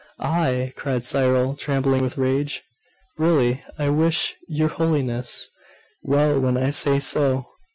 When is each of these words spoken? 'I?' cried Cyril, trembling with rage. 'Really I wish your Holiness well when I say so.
'I?' 0.17 0.73
cried 0.75 1.03
Cyril, 1.03 1.55
trembling 1.55 2.01
with 2.01 2.17
rage. 2.17 2.63
'Really 3.19 3.61
I 3.77 3.89
wish 3.89 4.33
your 4.47 4.69
Holiness 4.69 5.51
well 6.01 6.39
when 6.39 6.57
I 6.57 6.71
say 6.71 6.99
so. 6.99 7.45